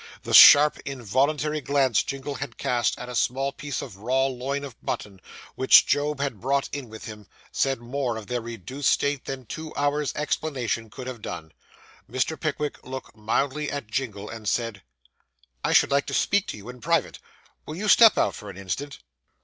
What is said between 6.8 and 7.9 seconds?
with him, said